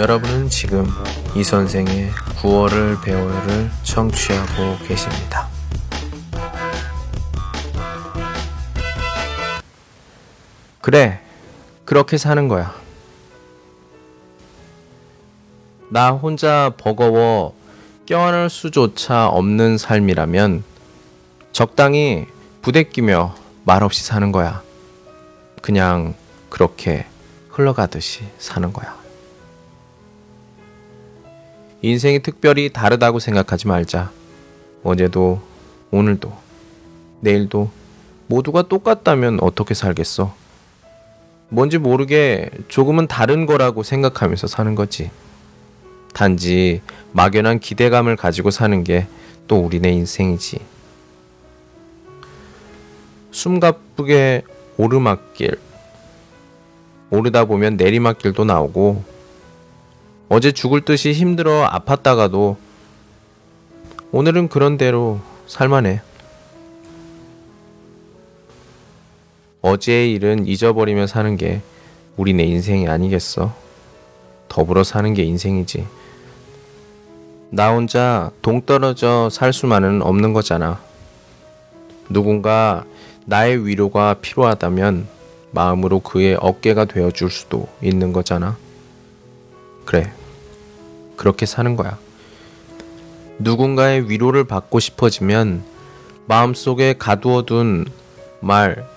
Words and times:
여러분은 0.00 0.48
지금 0.48 0.86
이 1.36 1.44
선생의 1.44 2.10
9월을 2.40 3.02
배워요를 3.02 3.70
청취하고 3.82 4.78
계십니다. 4.86 5.46
그래, 10.80 11.20
그렇게 11.84 12.16
사는 12.16 12.48
거야. 12.48 12.74
나 15.90 16.12
혼자 16.12 16.72
버거워 16.78 17.54
껴안을 18.06 18.48
수조차 18.48 19.26
없는 19.26 19.76
삶이라면 19.76 20.64
적당히 21.52 22.26
부대끼며 22.62 23.34
말없이 23.64 24.02
사는 24.02 24.32
거야. 24.32 24.62
그냥 25.60 26.14
그렇게 26.48 27.04
흘러가듯이 27.50 28.24
사는 28.38 28.72
거야. 28.72 28.98
인생이 31.82 32.20
특별히 32.20 32.70
다르다고 32.70 33.18
생각하지 33.18 33.68
말자. 33.68 34.10
어제도, 34.82 35.40
오늘도, 35.90 36.32
내일도 37.20 37.70
모두가 38.26 38.62
똑같다면 38.62 39.38
어떻게 39.40 39.74
살겠어? 39.74 40.34
뭔지 41.48 41.78
모르게 41.78 42.50
조금은 42.68 43.06
다른 43.06 43.46
거라고 43.46 43.82
생각하면서 43.82 44.46
사는 44.46 44.74
거지. 44.74 45.10
단지 46.14 46.80
막연한 47.12 47.60
기대감을 47.60 48.16
가지고 48.16 48.50
사는 48.50 48.84
게 48.84 49.06
또 49.50 49.56
우리네 49.56 49.90
인생이지. 49.90 50.60
숨가쁘게 53.32 54.44
오르막길. 54.76 55.58
오르다 57.10 57.46
보면 57.46 57.76
내리막길도 57.76 58.44
나오고, 58.44 59.02
어제 60.32 60.52
죽을 60.52 60.82
듯이 60.82 61.12
힘들어 61.12 61.68
아팠다가도, 61.68 62.54
오늘은 64.12 64.48
그런 64.48 64.78
대로 64.78 65.18
살만해. 65.48 66.02
어제의 69.60 70.12
일은 70.12 70.46
잊어버리며 70.46 71.08
사는 71.08 71.36
게 71.36 71.62
우리네 72.16 72.44
인생이 72.44 72.86
아니겠어. 72.86 73.52
더불어 74.48 74.84
사는 74.84 75.12
게 75.14 75.24
인생이지. 75.24 75.84
나 77.50 77.72
혼자 77.72 78.30
동떨어져 78.40 79.30
살 79.32 79.52
수만은 79.52 80.00
없는 80.00 80.32
거잖아. 80.32 80.80
누군가 82.08 82.84
나의 83.26 83.66
위로가 83.66 84.14
필요하다면 84.14 85.08
마음으로 85.50 85.98
그의 85.98 86.36
어깨가 86.38 86.84
되어 86.84 87.10
줄 87.10 87.32
수도 87.32 87.66
있는 87.82 88.12
거잖아. 88.12 88.56
그래. 89.84 90.12
그렇게 91.20 91.44
사는 91.44 91.76
거야. 91.76 91.98
누군가의 93.40 94.08
위로를 94.08 94.44
받고 94.44 94.80
싶어지면 94.80 95.62
마음속에 96.26 96.94
가두어둔 96.98 97.84
말, 98.40 98.88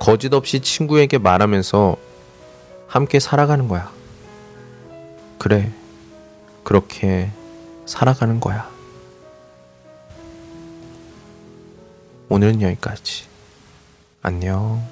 거짓 0.00 0.34
없이 0.34 0.58
친구에게 0.58 1.18
말하면서 1.18 1.96
함께 2.88 3.20
살아가는 3.20 3.68
거야. 3.68 3.92
그래. 5.38 5.72
그렇게 6.64 7.30
살아가는 7.86 8.40
거야. 8.40 8.68
오늘은 12.28 12.60
여기까지. 12.60 13.26
안녕. 14.20 14.82